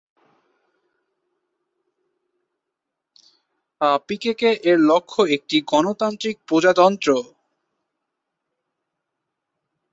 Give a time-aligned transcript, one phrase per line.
[4.07, 7.09] পিকেকে এর লক্ষ্য একটি "গণতান্ত্রিক প্রজাতন্ত্র"।